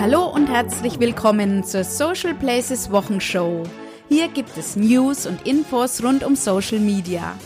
Hallo 0.00 0.24
und 0.24 0.46
herzlich 0.46 0.98
willkommen 0.98 1.62
zur 1.62 1.84
Social 1.84 2.32
Places 2.32 2.90
Wochenshow. 2.90 3.64
Hier 4.08 4.28
gibt 4.28 4.56
es 4.56 4.74
News 4.74 5.26
und 5.26 5.46
Infos 5.46 6.02
rund 6.02 6.24
um 6.24 6.36
Social 6.36 6.78
Media. 6.78 7.36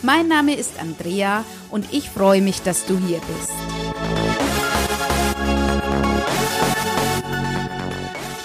Mein 0.00 0.26
Name 0.26 0.54
ist 0.54 0.80
Andrea 0.80 1.44
und 1.70 1.92
ich 1.92 2.08
freue 2.08 2.40
mich, 2.40 2.62
dass 2.62 2.86
du 2.86 2.96
hier 2.96 3.20
bist. 3.36 3.52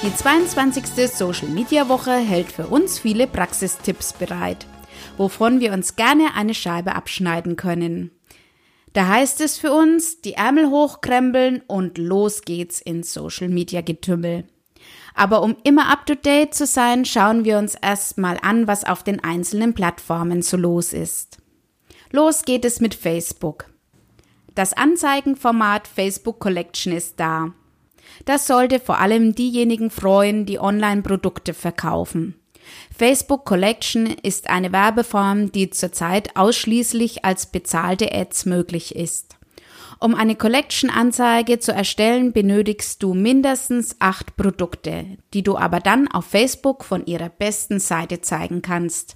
Die 0.02 0.14
22. 0.14 1.08
Social 1.08 1.48
Media 1.48 1.88
Woche 1.88 2.18
hält 2.18 2.52
für 2.52 2.68
uns 2.68 3.00
viele 3.00 3.28
Praxistipps 3.28 4.12
bereit, 4.12 4.68
wovon 5.16 5.62
wir 5.62 5.72
uns 5.72 5.96
gerne 5.96 6.36
eine 6.36 6.54
Scheibe 6.54 6.96
abschneiden 6.96 7.56
können. 7.56 8.12
Da 8.94 9.08
heißt 9.08 9.42
es 9.42 9.58
für 9.58 9.72
uns, 9.72 10.22
die 10.22 10.34
Ärmel 10.34 10.70
hochkrempeln 10.70 11.62
und 11.68 11.98
los 11.98 12.44
geht's 12.44 12.80
ins 12.80 13.12
Social 13.12 13.50
Media 13.50 13.82
Getümmel. 13.82 14.46
Aber 15.16 15.42
um 15.42 15.56
immer 15.64 15.92
up 15.92 16.06
to 16.06 16.16
date 16.16 16.54
zu 16.54 16.66
sein, 16.66 17.06
schauen 17.06 17.46
wir 17.46 17.58
uns 17.58 17.76
erstmal 17.76 18.38
an, 18.42 18.68
was 18.68 18.84
auf 18.84 19.04
den 19.04 19.24
einzelnen 19.24 19.74
Plattformen 19.74 20.42
so 20.42 20.58
los 20.58 20.94
ist. 20.94 21.38
Los 22.12 22.44
geht 22.44 22.66
es 22.66 22.80
mit 22.80 22.94
Facebook. 22.94 23.66
Das 24.54 24.74
Anzeigenformat 24.74 25.88
Facebook 25.88 26.40
Collection 26.40 26.94
ist 26.94 27.20
da. 27.20 27.54
Das 28.26 28.46
sollte 28.46 28.80
vor 28.80 29.00
allem 29.00 29.34
diejenigen 29.34 29.90
freuen, 29.90 30.46
die 30.46 30.60
Online-Produkte 30.60 31.56
verkaufen. 31.56 32.36
Facebook 32.96 33.46
Collection 33.46 34.06
ist 34.06 34.50
eine 34.50 34.72
Werbeform, 34.72 35.52
die 35.52 35.70
zurzeit 35.70 36.36
ausschließlich 36.36 37.26
als 37.26 37.48
bezahlte 37.48 38.14
Ads 38.14 38.46
möglich 38.46 38.96
ist. 38.96 39.38
Um 40.00 40.16
eine 40.16 40.36
Collection-Anzeige 40.36 41.60
zu 41.60 41.72
erstellen, 41.72 42.34
benötigst 42.34 43.02
du 43.02 43.14
mindestens 43.14 43.96
acht 44.00 44.36
Produkte, 44.36 45.06
die 45.34 45.44
du 45.44 45.58
aber 45.58 45.80
dann 45.80 46.10
auf 46.10 46.26
Facebook 46.26 46.84
von 46.84 47.06
ihrer 47.06 47.30
besten 47.30 47.80
Seite 47.80 48.20
zeigen 48.20 48.62
kannst. 48.62 49.16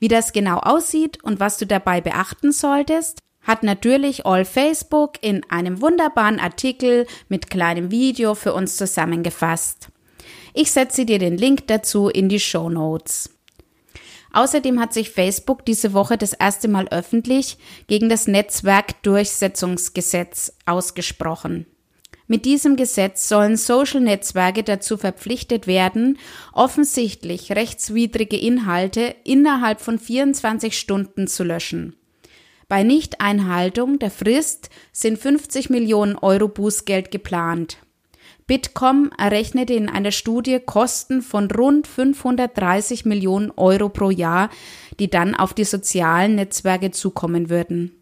Wie 0.00 0.08
das 0.08 0.32
genau 0.32 0.58
aussieht 0.58 1.22
und 1.22 1.38
was 1.38 1.58
du 1.58 1.66
dabei 1.66 2.00
beachten 2.00 2.50
solltest, 2.50 3.20
hat 3.42 3.62
natürlich 3.62 4.26
All 4.26 4.44
Facebook 4.44 5.22
in 5.22 5.48
einem 5.48 5.80
wunderbaren 5.80 6.40
Artikel 6.40 7.06
mit 7.28 7.48
kleinem 7.48 7.90
Video 7.90 8.34
für 8.34 8.52
uns 8.52 8.76
zusammengefasst. 8.76 9.88
Ich 10.58 10.72
setze 10.72 11.04
dir 11.04 11.18
den 11.18 11.36
Link 11.36 11.66
dazu 11.66 12.08
in 12.08 12.30
die 12.30 12.40
Show 12.40 12.70
Notes. 12.70 13.28
Außerdem 14.32 14.80
hat 14.80 14.94
sich 14.94 15.10
Facebook 15.10 15.66
diese 15.66 15.92
Woche 15.92 16.16
das 16.16 16.32
erste 16.32 16.66
Mal 16.66 16.88
öffentlich 16.88 17.58
gegen 17.88 18.08
das 18.08 18.26
Netzwerkdurchsetzungsgesetz 18.26 20.54
ausgesprochen. 20.64 21.66
Mit 22.26 22.46
diesem 22.46 22.76
Gesetz 22.76 23.28
sollen 23.28 23.58
Social-Netzwerke 23.58 24.62
dazu 24.62 24.96
verpflichtet 24.96 25.66
werden, 25.66 26.18
offensichtlich 26.54 27.52
rechtswidrige 27.52 28.38
Inhalte 28.38 29.14
innerhalb 29.24 29.82
von 29.82 29.98
24 29.98 30.78
Stunden 30.78 31.26
zu 31.26 31.44
löschen. 31.44 31.96
Bei 32.66 32.82
Nichteinhaltung 32.82 33.98
der 33.98 34.10
Frist 34.10 34.70
sind 34.90 35.18
50 35.18 35.68
Millionen 35.68 36.16
Euro 36.16 36.48
Bußgeld 36.48 37.10
geplant. 37.10 37.76
Bitkom 38.46 39.10
errechnete 39.18 39.74
in 39.74 39.88
einer 39.88 40.12
Studie 40.12 40.60
Kosten 40.64 41.20
von 41.20 41.50
rund 41.50 41.88
530 41.88 43.04
Millionen 43.04 43.50
Euro 43.56 43.88
pro 43.88 44.10
Jahr, 44.10 44.50
die 45.00 45.10
dann 45.10 45.34
auf 45.34 45.52
die 45.52 45.64
sozialen 45.64 46.36
Netzwerke 46.36 46.92
zukommen 46.92 47.50
würden. 47.50 47.92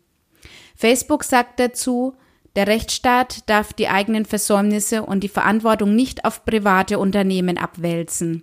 Facebook 0.77 1.25
sagt 1.25 1.61
dazu, 1.61 2.14
der 2.56 2.67
Rechtsstaat 2.67 3.48
darf 3.48 3.73
die 3.73 3.89
eigenen 3.89 4.27
Versäumnisse 4.27 5.03
und 5.03 5.25
die 5.25 5.28
Verantwortung 5.28 5.97
nicht 5.97 6.27
auf 6.27 6.45
private 6.45 6.98
Unternehmen 6.98 7.56
abwälzen. 7.56 8.42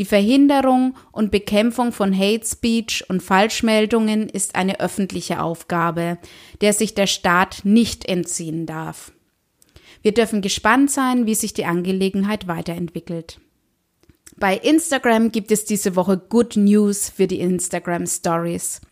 Die 0.00 0.04
Verhinderung 0.04 0.96
und 1.12 1.30
Bekämpfung 1.30 1.92
von 1.92 2.12
Hate 2.16 2.44
Speech 2.44 3.04
und 3.08 3.22
Falschmeldungen 3.22 4.28
ist 4.28 4.56
eine 4.56 4.80
öffentliche 4.80 5.40
Aufgabe, 5.40 6.18
der 6.60 6.72
sich 6.72 6.94
der 6.94 7.06
Staat 7.06 7.60
nicht 7.62 8.04
entziehen 8.06 8.66
darf. 8.66 9.12
Wir 10.06 10.14
dürfen 10.14 10.40
gespannt 10.40 10.92
sein, 10.92 11.26
wie 11.26 11.34
sich 11.34 11.52
die 11.52 11.64
Angelegenheit 11.64 12.46
weiterentwickelt. 12.46 13.40
Bei 14.36 14.56
Instagram 14.56 15.32
gibt 15.32 15.50
es 15.50 15.64
diese 15.64 15.96
Woche 15.96 16.16
Good 16.16 16.56
News 16.56 17.08
für 17.10 17.26
die 17.26 17.40
Instagram 17.40 18.06
Stories. 18.06 18.82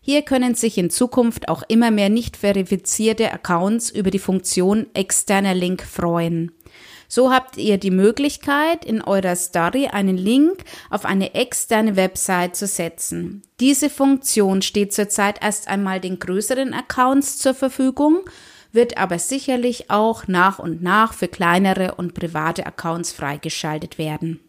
Hier 0.00 0.22
können 0.22 0.54
sich 0.54 0.78
in 0.78 0.88
Zukunft 0.88 1.50
auch 1.50 1.62
immer 1.68 1.90
mehr 1.90 2.08
nicht 2.08 2.38
verifizierte 2.38 3.30
Accounts 3.32 3.90
über 3.90 4.10
die 4.10 4.18
Funktion 4.18 4.86
externer 4.94 5.52
Link 5.52 5.82
freuen. 5.82 6.52
So 7.06 7.30
habt 7.30 7.58
ihr 7.58 7.76
die 7.76 7.90
Möglichkeit, 7.90 8.86
in 8.86 9.02
eurer 9.02 9.36
Story 9.36 9.88
einen 9.88 10.16
Link 10.16 10.64
auf 10.88 11.04
eine 11.04 11.34
externe 11.34 11.96
Website 11.96 12.56
zu 12.56 12.66
setzen. 12.66 13.42
Diese 13.60 13.90
Funktion 13.90 14.62
steht 14.62 14.94
zurzeit 14.94 15.42
erst 15.42 15.68
einmal 15.68 16.00
den 16.00 16.18
größeren 16.18 16.72
Accounts 16.72 17.36
zur 17.36 17.52
Verfügung, 17.52 18.20
wird 18.72 18.96
aber 18.96 19.18
sicherlich 19.18 19.90
auch 19.90 20.26
nach 20.28 20.58
und 20.58 20.82
nach 20.82 21.12
für 21.12 21.28
kleinere 21.28 21.94
und 21.94 22.14
private 22.14 22.66
Accounts 22.66 23.12
freigeschaltet 23.12 23.98
werden. 23.98 24.40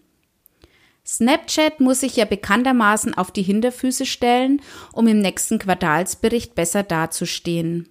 Snapchat 1.06 1.82
muss 1.82 2.00
sich 2.00 2.16
ja 2.16 2.26
bekanntermaßen 2.26 3.14
auf 3.14 3.32
die 3.32 3.42
Hinterfüße 3.42 4.06
stellen, 4.06 4.62
um 4.94 5.08
im 5.08 5.20
nächsten 5.20 5.60
Quartalsbericht 5.60 6.56
besser 6.56 6.84
dazustehen. 6.84 7.90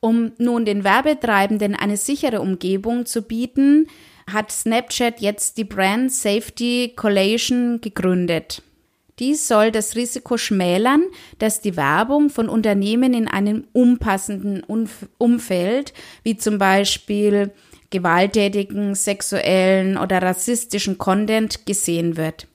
Um 0.00 0.32
nun 0.38 0.64
den 0.64 0.84
Werbetreibenden 0.84 1.74
eine 1.74 1.96
sichere 1.96 2.40
Umgebung 2.40 3.06
zu 3.06 3.22
bieten, 3.22 3.88
hat 4.30 4.52
Snapchat 4.52 5.20
jetzt 5.20 5.56
die 5.56 5.64
Brand 5.64 6.12
Safety 6.12 6.92
Collation 6.94 7.80
gegründet. 7.80 8.62
Dies 9.18 9.48
soll 9.48 9.72
das 9.72 9.96
Risiko 9.96 10.36
schmälern, 10.36 11.02
dass 11.38 11.60
die 11.60 11.76
Werbung 11.76 12.30
von 12.30 12.48
Unternehmen 12.48 13.14
in 13.14 13.28
einem 13.28 13.64
unpassenden 13.72 14.62
Umfeld, 15.18 15.92
wie 16.22 16.36
zum 16.36 16.58
Beispiel 16.58 17.52
gewalttätigen, 17.90 18.94
sexuellen 18.94 19.96
oder 19.96 20.22
rassistischen 20.22 20.98
Content 20.98 21.66
gesehen 21.66 22.16
wird. 22.16 22.46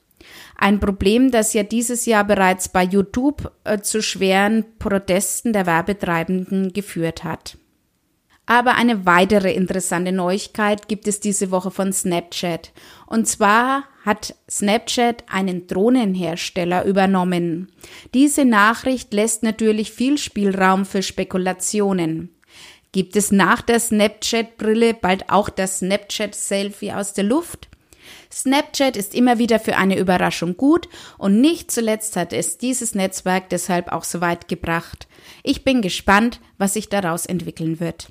Ein 0.56 0.80
Problem, 0.80 1.30
das 1.30 1.52
ja 1.52 1.64
dieses 1.64 2.06
Jahr 2.06 2.24
bereits 2.24 2.68
bei 2.68 2.84
YouTube 2.84 3.52
äh, 3.64 3.80
zu 3.80 4.00
schweren 4.02 4.64
Protesten 4.78 5.52
der 5.52 5.66
Werbetreibenden 5.66 6.72
geführt 6.72 7.24
hat. 7.24 7.58
Aber 8.46 8.74
eine 8.74 9.06
weitere 9.06 9.52
interessante 9.52 10.12
Neuigkeit 10.12 10.86
gibt 10.86 11.08
es 11.08 11.20
diese 11.20 11.50
Woche 11.50 11.70
von 11.70 11.92
Snapchat. 11.92 12.72
Und 13.06 13.26
zwar 13.26 13.84
hat 14.04 14.34
Snapchat 14.50 15.24
einen 15.30 15.66
Drohnenhersteller 15.66 16.84
übernommen. 16.84 17.72
Diese 18.12 18.44
Nachricht 18.44 19.14
lässt 19.14 19.42
natürlich 19.42 19.92
viel 19.92 20.18
Spielraum 20.18 20.84
für 20.84 21.02
Spekulationen. 21.02 22.34
Gibt 22.92 23.16
es 23.16 23.32
nach 23.32 23.62
der 23.62 23.80
Snapchat-Brille 23.80 24.94
bald 24.94 25.30
auch 25.30 25.48
das 25.48 25.78
Snapchat-Selfie 25.78 26.92
aus 26.92 27.14
der 27.14 27.24
Luft? 27.24 27.68
Snapchat 28.30 28.96
ist 28.96 29.14
immer 29.14 29.38
wieder 29.38 29.58
für 29.58 29.76
eine 29.76 29.98
Überraschung 29.98 30.56
gut 30.56 30.88
und 31.18 31.40
nicht 31.40 31.70
zuletzt 31.70 32.16
hat 32.16 32.32
es 32.32 32.58
dieses 32.58 32.94
Netzwerk 32.94 33.48
deshalb 33.48 33.90
auch 33.90 34.04
so 34.04 34.20
weit 34.20 34.48
gebracht. 34.48 35.08
Ich 35.42 35.64
bin 35.64 35.82
gespannt, 35.82 36.40
was 36.58 36.74
sich 36.74 36.88
daraus 36.88 37.26
entwickeln 37.26 37.80
wird. 37.80 38.08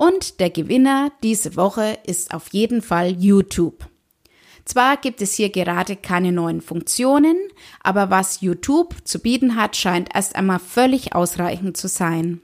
Und 0.00 0.40
der 0.40 0.48
Gewinner 0.48 1.12
diese 1.22 1.56
Woche 1.56 1.98
ist 2.06 2.32
auf 2.32 2.54
jeden 2.54 2.80
Fall 2.80 3.10
YouTube. 3.10 3.86
Zwar 4.64 4.96
gibt 4.96 5.20
es 5.20 5.34
hier 5.34 5.50
gerade 5.50 5.94
keine 5.94 6.32
neuen 6.32 6.62
Funktionen, 6.62 7.36
aber 7.82 8.08
was 8.08 8.40
YouTube 8.40 8.94
zu 9.04 9.18
bieten 9.18 9.56
hat, 9.56 9.76
scheint 9.76 10.08
erst 10.14 10.36
einmal 10.36 10.58
völlig 10.58 11.14
ausreichend 11.14 11.76
zu 11.76 11.86
sein. 11.86 12.40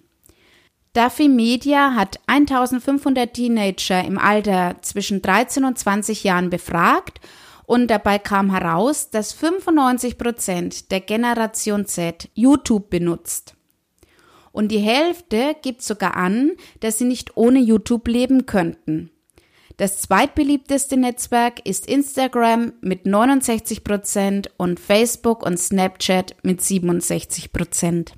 Duffy 0.92 1.30
Media 1.30 1.94
hat 1.94 2.20
1500 2.26 3.32
Teenager 3.32 4.04
im 4.04 4.18
Alter 4.18 4.76
zwischen 4.82 5.22
13 5.22 5.64
und 5.64 5.78
20 5.78 6.24
Jahren 6.24 6.50
befragt 6.50 7.20
und 7.64 7.88
dabei 7.88 8.18
kam 8.18 8.50
heraus, 8.50 9.08
dass 9.08 9.32
95 9.32 10.18
Prozent 10.18 10.90
der 10.90 11.00
Generation 11.00 11.86
Z 11.86 12.28
YouTube 12.34 12.90
benutzt. 12.90 13.55
Und 14.56 14.68
die 14.68 14.78
Hälfte 14.78 15.54
gibt 15.60 15.82
sogar 15.82 16.16
an, 16.16 16.52
dass 16.80 16.96
sie 16.96 17.04
nicht 17.04 17.36
ohne 17.36 17.58
YouTube 17.58 18.08
leben 18.08 18.46
könnten. 18.46 19.10
Das 19.76 20.00
zweitbeliebteste 20.00 20.96
Netzwerk 20.96 21.60
ist 21.68 21.86
Instagram 21.86 22.72
mit 22.80 23.04
69 23.04 23.84
Prozent 23.84 24.50
und 24.56 24.80
Facebook 24.80 25.44
und 25.44 25.58
Snapchat 25.58 26.36
mit 26.42 26.62
67 26.62 27.52
Prozent. 27.52 28.14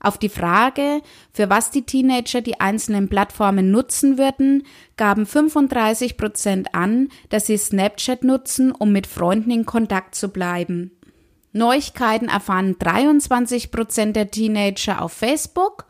Auf 0.00 0.18
die 0.18 0.28
Frage, 0.28 1.00
für 1.32 1.48
was 1.48 1.70
die 1.70 1.86
Teenager 1.86 2.42
die 2.42 2.60
einzelnen 2.60 3.08
Plattformen 3.08 3.70
nutzen 3.70 4.18
würden, 4.18 4.64
gaben 4.98 5.24
35 5.24 6.18
Prozent 6.18 6.74
an, 6.74 7.08
dass 7.30 7.46
sie 7.46 7.56
Snapchat 7.56 8.22
nutzen, 8.22 8.70
um 8.70 8.92
mit 8.92 9.06
Freunden 9.06 9.50
in 9.50 9.64
Kontakt 9.64 10.14
zu 10.14 10.28
bleiben. 10.28 10.90
Neuigkeiten 11.54 12.28
erfahren 12.28 12.76
23 12.78 13.70
Prozent 13.70 14.16
der 14.16 14.30
Teenager 14.30 15.00
auf 15.00 15.12
Facebook 15.12 15.86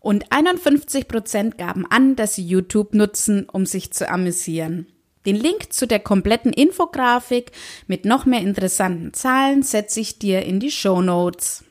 Und 0.00 0.30
51 0.30 1.08
Prozent 1.08 1.56
gaben 1.56 1.86
an, 1.88 2.16
dass 2.16 2.34
sie 2.34 2.44
YouTube 2.44 2.94
nutzen, 2.94 3.48
um 3.48 3.64
sich 3.64 3.92
zu 3.92 4.10
amüsieren. 4.10 4.86
Den 5.24 5.36
Link 5.36 5.72
zu 5.72 5.86
der 5.86 6.00
kompletten 6.00 6.52
Infografik 6.52 7.52
mit 7.86 8.04
noch 8.04 8.26
mehr 8.26 8.40
interessanten 8.40 9.14
Zahlen 9.14 9.62
setze 9.62 10.00
ich 10.00 10.18
dir 10.18 10.42
in 10.42 10.60
die 10.60 10.70
Show 10.70 11.00
Notes. 11.00 11.64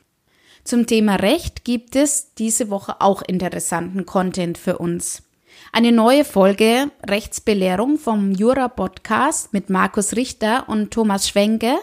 Zum 0.64 0.86
Thema 0.86 1.16
Recht 1.16 1.64
gibt 1.64 1.94
es 1.94 2.32
diese 2.34 2.70
Woche 2.70 3.00
auch 3.00 3.22
interessanten 3.22 4.06
Content 4.06 4.56
für 4.56 4.78
uns. 4.78 5.22
Eine 5.70 5.92
neue 5.92 6.24
Folge 6.24 6.90
Rechtsbelehrung 7.06 7.98
vom 7.98 8.32
Jura 8.32 8.68
Podcast 8.68 9.52
mit 9.52 9.70
Markus 9.70 10.16
Richter 10.16 10.68
und 10.68 10.90
Thomas 10.90 11.28
Schwenke 11.28 11.76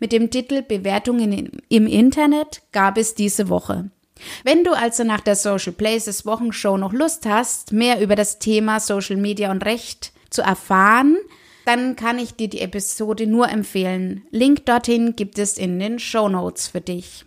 mit 0.00 0.12
dem 0.12 0.30
Titel 0.30 0.62
Bewertungen 0.62 1.62
im 1.68 1.86
Internet 1.86 2.62
gab 2.72 2.98
es 2.98 3.14
diese 3.14 3.48
Woche. 3.48 3.90
Wenn 4.44 4.64
du 4.64 4.72
also 4.72 5.04
nach 5.04 5.20
der 5.20 5.36
Social 5.36 5.72
Places 5.72 6.26
Wochenshow 6.26 6.76
noch 6.76 6.92
Lust 6.92 7.26
hast, 7.26 7.72
mehr 7.72 8.00
über 8.00 8.16
das 8.16 8.38
Thema 8.38 8.80
Social 8.80 9.16
Media 9.16 9.50
und 9.50 9.64
Recht 9.64 10.12
zu 10.30 10.42
erfahren, 10.42 11.16
dann 11.64 11.96
kann 11.96 12.18
ich 12.18 12.34
dir 12.34 12.48
die 12.48 12.60
Episode 12.60 13.26
nur 13.26 13.48
empfehlen. 13.48 14.24
Link 14.30 14.66
dorthin 14.66 15.14
gibt 15.16 15.38
es 15.38 15.58
in 15.58 15.78
den 15.78 15.98
Show 15.98 16.28
Notes 16.28 16.68
für 16.68 16.80
dich. 16.80 17.24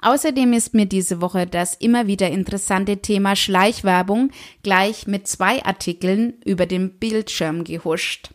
Außerdem 0.00 0.52
ist 0.52 0.74
mir 0.74 0.86
diese 0.86 1.20
Woche 1.20 1.46
das 1.46 1.74
immer 1.74 2.06
wieder 2.06 2.30
interessante 2.30 2.98
Thema 2.98 3.34
Schleichwerbung 3.34 4.30
gleich 4.62 5.06
mit 5.06 5.26
zwei 5.26 5.64
Artikeln 5.64 6.34
über 6.44 6.66
den 6.66 6.98
Bildschirm 6.98 7.64
gehuscht. 7.64 8.30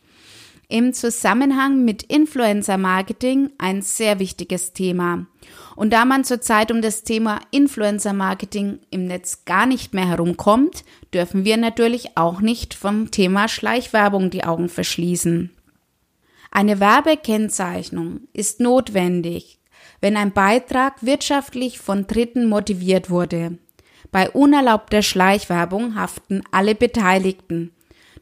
Im 0.70 0.94
Zusammenhang 0.94 1.84
mit 1.84 2.04
Influencer 2.04 2.78
Marketing 2.78 3.52
ein 3.58 3.82
sehr 3.82 4.20
wichtiges 4.20 4.74
Thema. 4.74 5.28
Und 5.76 5.92
da 5.92 6.06
man 6.06 6.24
zurzeit 6.24 6.72
um 6.72 6.82
das 6.82 7.04
Thema 7.04 7.40
Influencer 7.52 8.14
Marketing 8.14 8.80
im 8.90 9.06
Netz 9.06 9.46
gar 9.46 9.66
nicht 9.66 9.94
mehr 9.94 10.08
herumkommt, 10.08 10.84
dürfen 11.14 11.46
wir 11.46 11.58
natürlich 11.58 12.18
auch 12.18 12.42
nicht 12.42 12.74
vom 12.74 13.12
Thema 13.12 13.48
Schleichwerbung 13.48 14.30
die 14.30 14.44
Augen 14.44 14.70
verschließen. 14.70 15.52
Eine 16.52 16.80
Werbekennzeichnung 16.80 18.22
ist 18.32 18.60
notwendig, 18.60 19.60
wenn 20.02 20.16
ein 20.16 20.34
Beitrag 20.34 21.04
wirtschaftlich 21.04 21.80
von 21.80 22.08
Dritten 22.08 22.48
motiviert 22.48 23.10
wurde. 23.10 23.58
Bei 24.12 24.30
unerlaubter 24.30 25.02
Schleichwerbung 25.02 25.96
haften 25.96 26.44
alle 26.52 26.76
Beteiligten, 26.76 27.73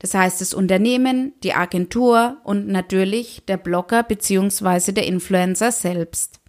das 0.01 0.15
heißt 0.15 0.41
das 0.41 0.55
Unternehmen, 0.55 1.33
die 1.43 1.53
Agentur 1.53 2.37
und 2.43 2.67
natürlich 2.67 3.43
der 3.47 3.57
Blogger 3.57 4.01
bzw. 4.01 4.93
der 4.93 5.05
Influencer 5.05 5.71
selbst. 5.71 6.40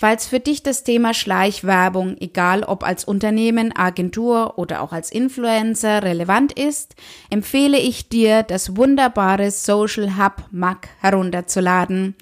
Falls 0.00 0.26
für 0.26 0.40
dich 0.40 0.62
das 0.62 0.82
Thema 0.82 1.12
Schleichwerbung, 1.12 2.16
egal 2.20 2.62
ob 2.62 2.84
als 2.84 3.04
Unternehmen, 3.04 3.76
Agentur 3.76 4.58
oder 4.58 4.80
auch 4.80 4.92
als 4.92 5.12
Influencer 5.12 6.02
relevant 6.02 6.58
ist, 6.58 6.94
empfehle 7.28 7.78
ich 7.78 8.08
dir, 8.08 8.42
das 8.42 8.78
wunderbare 8.78 9.50
Social 9.50 10.16
Hub 10.16 10.44
Mag 10.52 10.88
herunterzuladen. 11.00 12.14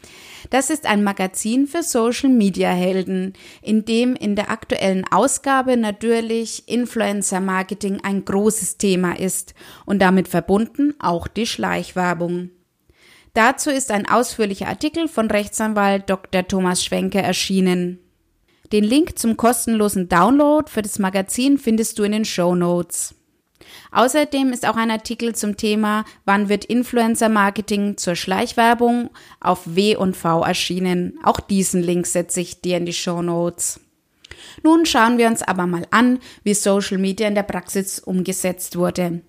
Das 0.50 0.70
ist 0.70 0.86
ein 0.86 1.04
Magazin 1.04 1.69
für 1.69 1.84
Social 1.84 2.30
Media 2.30 2.70
Helden, 2.70 3.34
in 3.62 3.84
dem 3.84 4.16
in 4.16 4.34
der 4.34 4.50
aktuellen 4.50 5.04
Ausgabe 5.08 5.76
natürlich 5.76 6.69
Influencer 6.69 7.38
Marketing 7.38 8.00
ein 8.02 8.25
großes 8.25 8.78
Thema 8.78 9.16
ist 9.16 9.54
und 9.86 10.02
damit 10.02 10.26
verbunden 10.26 10.94
auch 10.98 11.28
die 11.28 11.46
Schleichwerbung. 11.46 12.50
Dazu 13.38 13.70
ist 13.70 13.93
ein 13.93 14.08
ausführlicher 14.08 14.67
Artikel 14.67 15.06
von 15.06 15.31
Rechtsanwalt 15.31 16.11
Dr. 16.11 16.49
Thomas 16.49 16.85
Schwenke 16.85 17.23
erschienen. 17.23 18.00
Den 18.73 18.82
Link 18.82 19.17
zum 19.17 19.37
kostenlosen 19.37 20.08
Download 20.08 20.69
für 20.69 20.82
das 20.82 20.99
Magazin 20.99 21.56
findest 21.56 22.00
du 22.00 22.02
in 22.02 22.11
den 22.11 22.25
Show 22.25 22.56
Notes. 22.56 23.14
Außerdem 23.93 24.52
ist 24.52 24.67
auch 24.67 24.75
ein 24.75 24.90
Artikel 24.90 25.37
zum 25.37 25.56
Thema 25.56 26.05
Wann 26.25 26.49
wird 26.49 26.64
Influencer 26.64 27.29
Marketing 27.29 27.96
zur 27.96 28.17
Schleichwerbung 28.17 29.11
auf 29.38 29.61
W&V 29.67 30.43
erschienen. 30.43 31.17
Auch 31.23 31.38
diesen 31.38 31.81
Link 31.81 32.08
setze 32.08 32.40
ich 32.40 32.61
dir 32.61 32.79
in 32.79 32.87
die 32.87 32.93
Show 32.93 33.23
Notes. 33.23 33.79
Nun 34.64 34.85
schauen 34.85 35.17
wir 35.17 35.29
uns 35.29 35.44
aber 35.44 35.69
mal 35.69 35.87
an, 35.93 36.19
wie 36.43 36.55
Social 36.55 36.99
Media 36.99 37.29
in 37.29 37.37
der 37.37 37.44
Praxis 37.44 38.00
umgesetzt 38.00 38.75
wurde. 38.75 39.23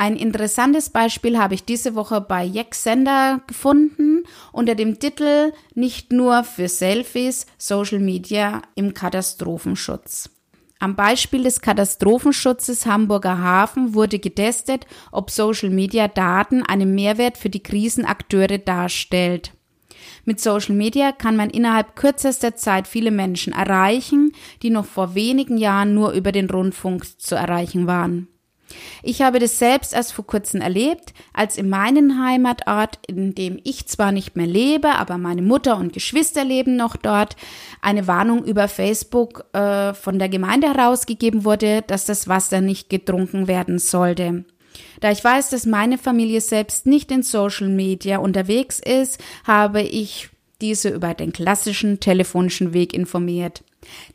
Ein 0.00 0.16
interessantes 0.16 0.88
Beispiel 0.88 1.38
habe 1.38 1.52
ich 1.52 1.66
diese 1.66 1.94
Woche 1.94 2.22
bei 2.22 2.42
Jack 2.42 2.74
Sender 2.74 3.42
gefunden 3.46 4.24
unter 4.50 4.74
dem 4.74 4.98
Titel 4.98 5.52
Nicht 5.74 6.10
nur 6.10 6.42
für 6.42 6.68
Selfies, 6.70 7.44
Social 7.58 7.98
Media 7.98 8.62
im 8.74 8.94
Katastrophenschutz. 8.94 10.30
Am 10.78 10.96
Beispiel 10.96 11.42
des 11.42 11.60
Katastrophenschutzes 11.60 12.86
Hamburger 12.86 13.42
Hafen 13.42 13.92
wurde 13.92 14.18
getestet, 14.18 14.86
ob 15.12 15.30
Social 15.30 15.68
Media 15.68 16.08
Daten 16.08 16.62
einen 16.62 16.94
Mehrwert 16.94 17.36
für 17.36 17.50
die 17.50 17.62
Krisenakteure 17.62 18.56
darstellt. 18.56 19.52
Mit 20.24 20.40
Social 20.40 20.74
Media 20.74 21.12
kann 21.12 21.36
man 21.36 21.50
innerhalb 21.50 21.94
kürzester 21.94 22.56
Zeit 22.56 22.88
viele 22.88 23.10
Menschen 23.10 23.52
erreichen, 23.52 24.32
die 24.62 24.70
noch 24.70 24.86
vor 24.86 25.14
wenigen 25.14 25.58
Jahren 25.58 25.92
nur 25.92 26.12
über 26.12 26.32
den 26.32 26.48
Rundfunk 26.48 27.20
zu 27.20 27.34
erreichen 27.34 27.86
waren. 27.86 28.29
Ich 29.02 29.22
habe 29.22 29.38
das 29.38 29.58
selbst 29.58 29.92
erst 29.92 30.12
vor 30.12 30.26
kurzem 30.26 30.60
erlebt, 30.60 31.12
als 31.32 31.56
in 31.56 31.68
meinem 31.68 32.22
Heimatort, 32.24 32.98
in 33.06 33.34
dem 33.34 33.58
ich 33.64 33.86
zwar 33.86 34.12
nicht 34.12 34.36
mehr 34.36 34.46
lebe, 34.46 34.94
aber 34.94 35.18
meine 35.18 35.42
Mutter 35.42 35.76
und 35.76 35.92
Geschwister 35.92 36.44
leben 36.44 36.76
noch 36.76 36.96
dort, 36.96 37.36
eine 37.80 38.06
Warnung 38.06 38.44
über 38.44 38.68
Facebook 38.68 39.44
äh, 39.52 39.94
von 39.94 40.18
der 40.18 40.28
Gemeinde 40.28 40.68
herausgegeben 40.68 41.44
wurde, 41.44 41.82
dass 41.86 42.04
das 42.04 42.28
Wasser 42.28 42.60
nicht 42.60 42.90
getrunken 42.90 43.48
werden 43.48 43.78
sollte. 43.78 44.44
Da 45.00 45.10
ich 45.10 45.22
weiß, 45.22 45.50
dass 45.50 45.66
meine 45.66 45.98
Familie 45.98 46.40
selbst 46.40 46.86
nicht 46.86 47.10
in 47.10 47.22
Social 47.22 47.68
Media 47.68 48.18
unterwegs 48.18 48.78
ist, 48.78 49.20
habe 49.44 49.82
ich 49.82 50.30
diese 50.60 50.90
über 50.90 51.14
den 51.14 51.32
klassischen 51.32 52.00
telefonischen 52.00 52.72
Weg 52.74 52.92
informiert. 52.92 53.62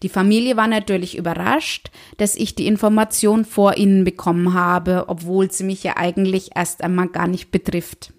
Die 0.03 0.09
Familie 0.09 0.57
war 0.57 0.67
natürlich 0.67 1.17
überrascht, 1.17 1.91
dass 2.17 2.35
ich 2.35 2.55
die 2.55 2.67
Information 2.67 3.45
vor 3.45 3.77
ihnen 3.77 4.03
bekommen 4.03 4.53
habe, 4.53 5.05
obwohl 5.07 5.51
sie 5.51 5.63
mich 5.63 5.83
ja 5.83 5.97
eigentlich 5.97 6.51
erst 6.55 6.83
einmal 6.83 7.07
gar 7.07 7.27
nicht 7.27 7.51
betrifft. 7.51 8.13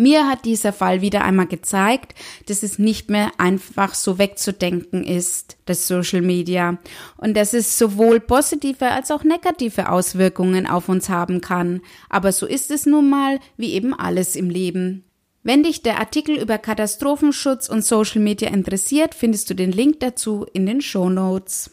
Mir 0.00 0.26
hat 0.26 0.46
dieser 0.46 0.72
Fall 0.72 1.02
wieder 1.02 1.24
einmal 1.24 1.46
gezeigt, 1.46 2.14
dass 2.46 2.62
es 2.62 2.78
nicht 2.78 3.10
mehr 3.10 3.32
einfach 3.36 3.92
so 3.92 4.18
wegzudenken 4.18 5.04
ist, 5.04 5.58
das 5.66 5.86
Social 5.86 6.22
Media, 6.22 6.78
und 7.18 7.36
dass 7.36 7.52
es 7.52 7.76
sowohl 7.76 8.18
positive 8.18 8.92
als 8.92 9.10
auch 9.10 9.24
negative 9.24 9.90
Auswirkungen 9.90 10.66
auf 10.66 10.88
uns 10.88 11.10
haben 11.10 11.42
kann. 11.42 11.82
Aber 12.08 12.32
so 12.32 12.46
ist 12.46 12.70
es 12.70 12.86
nun 12.86 13.10
mal, 13.10 13.40
wie 13.58 13.74
eben 13.74 13.92
alles 13.92 14.36
im 14.36 14.48
Leben. 14.48 15.04
Wenn 15.42 15.62
dich 15.62 15.82
der 15.82 15.98
Artikel 15.98 16.36
über 16.36 16.58
Katastrophenschutz 16.58 17.68
und 17.68 17.84
Social 17.84 18.20
Media 18.20 18.50
interessiert, 18.50 19.14
findest 19.14 19.48
du 19.48 19.54
den 19.54 19.72
Link 19.72 20.00
dazu 20.00 20.46
in 20.52 20.66
den 20.66 20.82
Show 20.82 21.08
Notes. 21.08 21.70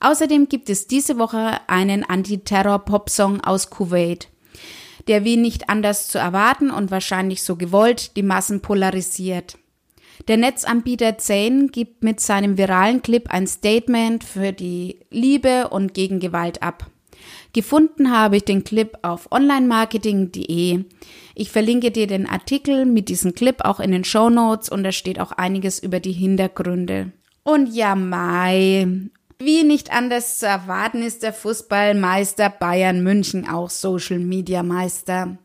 Außerdem 0.00 0.48
gibt 0.48 0.70
es 0.70 0.86
diese 0.86 1.18
Woche 1.18 1.60
einen 1.66 2.04
Anti-Terror-Pop-Song 2.04 3.42
aus 3.42 3.68
Kuwait, 3.68 4.28
der 5.08 5.24
wie 5.24 5.36
nicht 5.36 5.68
anders 5.68 6.08
zu 6.08 6.18
erwarten 6.18 6.70
und 6.70 6.90
wahrscheinlich 6.90 7.42
so 7.42 7.56
gewollt 7.56 8.16
die 8.16 8.22
Massen 8.22 8.62
polarisiert. 8.62 9.58
Der 10.28 10.38
Netzanbieter 10.38 11.18
Zane 11.18 11.68
gibt 11.68 12.02
mit 12.02 12.20
seinem 12.20 12.56
viralen 12.56 13.02
Clip 13.02 13.28
ein 13.28 13.46
Statement 13.46 14.24
für 14.24 14.52
die 14.52 15.00
Liebe 15.10 15.68
und 15.68 15.92
gegen 15.92 16.18
Gewalt 16.18 16.62
ab. 16.62 16.86
Gefunden 17.52 18.10
habe 18.10 18.38
ich 18.38 18.44
den 18.44 18.64
Clip 18.64 18.96
auf 19.02 19.30
onlinemarketing.de. 19.30 20.84
Ich 21.34 21.50
verlinke 21.50 21.90
dir 21.90 22.06
den 22.06 22.26
Artikel 22.26 22.86
mit 22.86 23.08
diesem 23.08 23.34
Clip 23.34 23.64
auch 23.64 23.80
in 23.80 23.92
den 23.92 24.04
Show 24.04 24.30
Notes 24.30 24.68
und 24.68 24.84
da 24.84 24.92
steht 24.92 25.20
auch 25.20 25.32
einiges 25.32 25.78
über 25.78 26.00
die 26.00 26.12
Hintergründe. 26.12 27.12
Und 27.42 27.74
ja, 27.74 27.94
Mai. 27.94 28.86
Wie 29.38 29.64
nicht 29.64 29.90
anders 29.90 30.38
zu 30.38 30.46
erwarten 30.46 31.02
ist 31.02 31.22
der 31.22 31.32
Fußballmeister 31.32 32.50
Bayern 32.50 33.02
München 33.02 33.48
auch 33.48 33.70
Social 33.70 34.18
Media 34.18 34.62
Meister. 34.62 35.38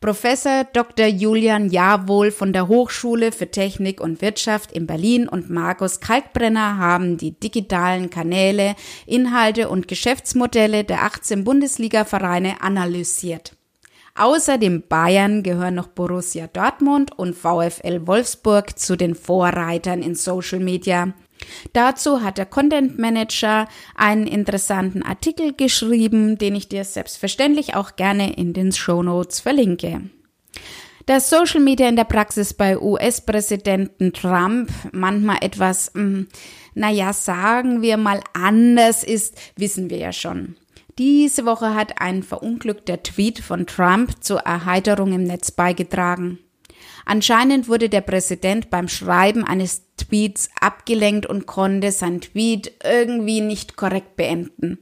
Professor 0.00 0.64
Dr. 0.72 1.06
Julian 1.06 1.70
Jawohl 1.70 2.30
von 2.30 2.52
der 2.52 2.68
Hochschule 2.68 3.32
für 3.32 3.50
Technik 3.50 4.00
und 4.00 4.22
Wirtschaft 4.22 4.70
in 4.70 4.86
Berlin 4.86 5.28
und 5.28 5.50
Markus 5.50 5.98
Kalkbrenner 6.00 6.78
haben 6.78 7.16
die 7.16 7.38
digitalen 7.38 8.08
Kanäle, 8.08 8.76
Inhalte 9.06 9.68
und 9.68 9.88
Geschäftsmodelle 9.88 10.84
der 10.84 11.02
18 11.02 11.42
Bundesliga-Vereine 11.42 12.60
analysiert. 12.60 13.57
Außer 14.18 14.58
dem 14.58 14.82
Bayern 14.82 15.44
gehören 15.44 15.76
noch 15.76 15.86
Borussia 15.86 16.48
Dortmund 16.48 17.16
und 17.16 17.36
VfL 17.36 18.04
Wolfsburg 18.08 18.76
zu 18.76 18.96
den 18.96 19.14
Vorreitern 19.14 20.02
in 20.02 20.16
Social 20.16 20.58
Media. 20.58 21.14
Dazu 21.72 22.20
hat 22.20 22.36
der 22.36 22.46
Content 22.46 22.98
Manager 22.98 23.68
einen 23.94 24.26
interessanten 24.26 25.04
Artikel 25.04 25.52
geschrieben, 25.52 26.36
den 26.36 26.56
ich 26.56 26.68
dir 26.68 26.82
selbstverständlich 26.82 27.76
auch 27.76 27.94
gerne 27.94 28.32
in 28.34 28.54
den 28.54 28.72
Show 28.72 29.04
Notes 29.04 29.38
verlinke. 29.38 30.10
Dass 31.06 31.30
Social 31.30 31.60
Media 31.60 31.88
in 31.88 31.94
der 31.94 32.02
Praxis 32.02 32.52
bei 32.52 32.76
US-Präsidenten 32.76 34.12
Trump 34.12 34.68
manchmal 34.90 35.38
etwas, 35.42 35.92
mh, 35.94 36.02
hm, 36.02 36.28
naja, 36.74 37.12
sagen 37.12 37.82
wir 37.82 37.96
mal 37.96 38.20
anders 38.34 39.04
ist, 39.04 39.38
wissen 39.56 39.90
wir 39.90 39.98
ja 39.98 40.12
schon. 40.12 40.56
Diese 40.98 41.46
Woche 41.46 41.74
hat 41.74 42.00
ein 42.00 42.24
verunglückter 42.24 43.02
Tweet 43.04 43.38
von 43.38 43.66
Trump 43.66 44.22
zur 44.22 44.40
Erheiterung 44.40 45.12
im 45.12 45.22
Netz 45.22 45.52
beigetragen. 45.52 46.40
Anscheinend 47.04 47.68
wurde 47.68 47.88
der 47.88 48.00
Präsident 48.00 48.68
beim 48.68 48.88
Schreiben 48.88 49.44
eines 49.44 49.82
Tweets 49.96 50.50
abgelenkt 50.60 51.26
und 51.26 51.46
konnte 51.46 51.92
sein 51.92 52.20
Tweet 52.20 52.72
irgendwie 52.82 53.40
nicht 53.40 53.76
korrekt 53.76 54.16
beenden. 54.16 54.78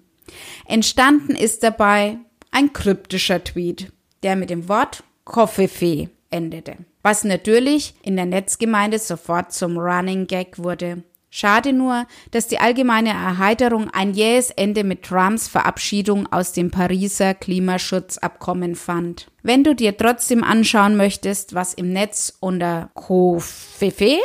Entstanden 0.67 1.37
ist 1.37 1.63
dabei 1.63 2.19
ein 2.51 2.73
kryptischer 2.73 3.45
Tweet, 3.45 3.93
der 4.23 4.37
mit 4.37 4.51
dem 4.51 4.69
Wort 4.69 5.05
Koffefee 5.25 6.09
endete. 6.31 6.77
Was 7.03 7.25
natürlich 7.25 7.95
in 8.03 8.17
der 8.17 8.27
Netzgemeinde 8.27 8.99
sofort 8.99 9.53
zum 9.53 9.77
Running 9.77 10.27
Gag 10.27 10.59
wurde. 10.59 11.05
Schade 11.31 11.73
nur, 11.73 12.07
dass 12.31 12.47
die 12.47 12.59
allgemeine 12.59 13.11
Erheiterung 13.11 13.91
ein 13.91 14.15
jähes 14.15 14.51
Ende 14.51 14.85
mit 14.85 15.03
Trumps 15.03 15.49
Verabschiedung 15.49 16.31
aus 16.33 16.53
dem 16.53 16.71
Pariser 16.71 17.35
Klimaschutzabkommen 17.35 18.75
fand. 18.75 19.27
Wenn 19.43 19.65
du 19.65 19.75
dir 19.75 19.97
trotzdem 19.97 20.43
anschauen 20.43 20.97
möchtest, 20.97 21.55
was 21.55 21.75
im 21.75 21.93
Netz 21.93 22.37
unter 22.41 22.91
Kofefe 22.95 24.19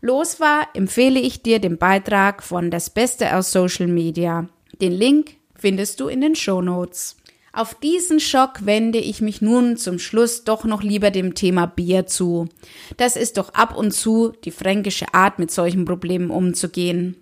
los 0.00 0.40
war, 0.40 0.68
empfehle 0.74 1.20
ich 1.20 1.42
dir 1.42 1.58
den 1.58 1.78
Beitrag 1.78 2.42
von 2.42 2.70
Das 2.70 2.90
Beste 2.90 3.36
aus 3.36 3.52
Social 3.52 3.86
Media. 3.86 4.48
Den 4.80 4.92
Link 4.92 5.36
findest 5.54 6.00
du 6.00 6.08
in 6.08 6.20
den 6.20 6.34
Show 6.34 6.62
Notes. 6.62 7.16
Auf 7.52 7.74
diesen 7.74 8.20
Schock 8.20 8.64
wende 8.64 8.98
ich 8.98 9.20
mich 9.20 9.42
nun 9.42 9.76
zum 9.76 9.98
Schluss 9.98 10.44
doch 10.44 10.64
noch 10.64 10.82
lieber 10.82 11.10
dem 11.10 11.34
Thema 11.34 11.66
Bier 11.66 12.06
zu. 12.06 12.48
Das 12.96 13.16
ist 13.16 13.38
doch 13.38 13.54
ab 13.54 13.76
und 13.76 13.92
zu 13.92 14.32
die 14.44 14.52
fränkische 14.52 15.12
Art, 15.14 15.40
mit 15.40 15.50
solchen 15.50 15.84
Problemen 15.84 16.30
umzugehen. 16.30 17.16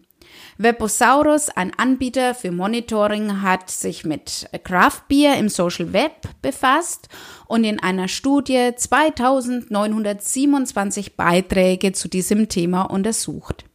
Webosaurus, 0.58 1.48
ein 1.50 1.72
Anbieter 1.76 2.34
für 2.34 2.50
Monitoring, 2.50 3.42
hat 3.42 3.70
sich 3.70 4.04
mit 4.04 4.48
Craft 4.64 5.02
Beer 5.08 5.38
im 5.38 5.48
Social 5.48 5.92
Web 5.92 6.28
befasst 6.42 7.08
und 7.46 7.62
in 7.64 7.78
einer 7.80 8.08
Studie 8.08 8.72
2927 8.76 11.16
Beiträge 11.16 11.92
zu 11.92 12.08
diesem 12.08 12.48
Thema 12.48 12.82
untersucht. 12.82 13.67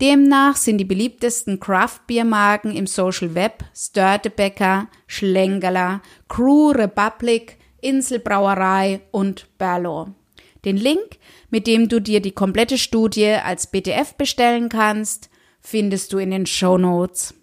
Demnach 0.00 0.56
sind 0.56 0.78
die 0.78 0.84
beliebtesten 0.84 1.60
Craft-Bier-Marken 1.60 2.74
im 2.74 2.86
Social 2.86 3.34
Web 3.34 3.64
Störtebecker, 3.74 4.88
Schlengerler, 5.06 6.02
Crew 6.28 6.70
Republic, 6.70 7.58
Inselbrauerei 7.80 9.02
und 9.12 9.46
Berlo. 9.58 10.08
Den 10.64 10.76
Link, 10.76 11.18
mit 11.50 11.66
dem 11.66 11.88
du 11.88 12.00
dir 12.00 12.20
die 12.20 12.32
komplette 12.32 12.78
Studie 12.78 13.28
als 13.28 13.66
BTF 13.68 14.14
bestellen 14.14 14.68
kannst, 14.68 15.30
findest 15.60 16.12
du 16.12 16.18
in 16.18 16.30
den 16.30 16.46
Show 16.46 16.78
Notes. 16.78 17.34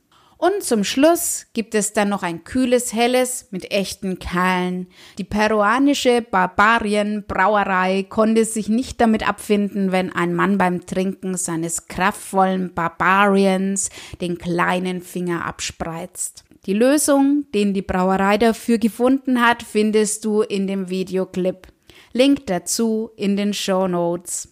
Und 0.41 0.63
zum 0.63 0.83
Schluss 0.83 1.45
gibt 1.53 1.75
es 1.75 1.93
dann 1.93 2.10
noch 2.10 2.24
ein 2.24 2.43
kühles 2.43 2.93
Helles 2.93 3.50
mit 3.51 3.71
echten 3.71 4.17
Kerlen. 4.17 4.88
Die 5.19 5.24
peruanische 5.24 6.24
Barbarien 6.24 7.25
Brauerei 7.27 8.07
konnte 8.10 8.43
sich 8.45 8.67
nicht 8.67 9.00
damit 9.00 9.29
abfinden, 9.29 9.91
wenn 9.91 10.12
ein 10.12 10.33
Mann 10.33 10.57
beim 10.57 10.88
Trinken 10.88 11.38
seines 11.38 11.86
kraftvollen 11.86 12.74
Barbarians 12.74 13.91
den 14.19 14.39
kleinen 14.39 15.01
Finger 15.01 15.45
abspreizt. 15.45 16.43
Die 16.65 16.74
Lösung, 16.74 17.45
den 17.53 17.75
die 17.75 17.83
Brauerei 17.83 18.39
dafür 18.39 18.79
gefunden 18.79 19.41
hat, 19.41 19.62
findest 19.62 20.25
du 20.25 20.41
in 20.41 20.65
dem 20.65 20.89
Videoclip. 20.89 21.67
Link 22.13 22.48
dazu 22.48 23.12
in 23.15 23.38
den 23.38 23.53
Show 23.53 23.88
Notes. 23.88 24.51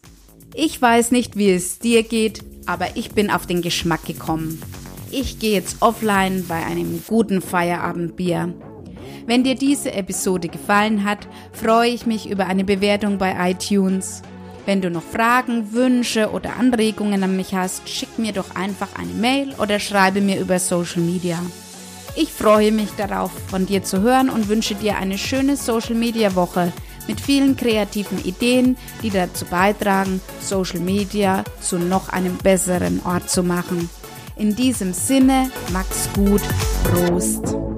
Ich 0.53 0.79
weiß 0.79 1.09
nicht, 1.09 1.35
wie 1.35 1.49
es 1.49 1.79
dir 1.79 2.03
geht, 2.03 2.43
aber 2.67 2.89
ich 2.93 3.09
bin 3.09 3.31
auf 3.31 3.47
den 3.47 3.63
Geschmack 3.63 4.05
gekommen. 4.05 4.61
Ich 5.11 5.39
gehe 5.39 5.53
jetzt 5.53 5.77
offline 5.81 6.45
bei 6.47 6.63
einem 6.63 7.03
guten 7.07 7.41
Feierabendbier. 7.41 8.53
Wenn 9.25 9.43
dir 9.43 9.55
diese 9.55 9.91
Episode 9.91 10.49
gefallen 10.49 11.03
hat, 11.03 11.27
freue 11.51 11.89
ich 11.89 12.05
mich 12.05 12.29
über 12.29 12.45
eine 12.45 12.63
Bewertung 12.63 13.17
bei 13.17 13.51
iTunes. 13.51 14.21
Wenn 14.65 14.81
du 14.81 14.91
noch 14.91 15.03
Fragen, 15.03 15.73
Wünsche 15.73 16.29
oder 16.31 16.57
Anregungen 16.57 17.23
an 17.23 17.35
mich 17.35 17.55
hast, 17.55 17.89
schick 17.89 18.19
mir 18.19 18.33
doch 18.33 18.55
einfach 18.55 18.89
eine 18.99 19.13
Mail 19.13 19.55
oder 19.57 19.79
schreibe 19.79 20.21
mir 20.21 20.39
über 20.39 20.59
Social 20.59 21.01
Media. 21.01 21.39
Ich 22.15 22.31
freue 22.31 22.71
mich 22.71 22.89
darauf, 22.97 23.31
von 23.47 23.65
dir 23.65 23.83
zu 23.83 24.01
hören 24.01 24.29
und 24.29 24.47
wünsche 24.47 24.75
dir 24.75 24.97
eine 24.97 25.17
schöne 25.17 25.55
Social 25.55 25.95
Media 25.95 26.35
Woche 26.35 26.71
mit 27.07 27.19
vielen 27.19 27.55
kreativen 27.57 28.23
Ideen, 28.23 28.77
die 29.01 29.09
dazu 29.09 29.45
beitragen, 29.45 30.21
Social 30.39 30.79
Media 30.79 31.43
zu 31.61 31.79
noch 31.79 32.09
einem 32.09 32.37
besseren 32.37 33.01
Ort 33.03 33.29
zu 33.29 33.41
machen. 33.41 33.89
In 34.39 34.55
diesem 34.55 34.93
Sinne, 34.93 35.51
Max 35.73 36.09
gut, 36.13 36.41
Prost. 36.85 37.68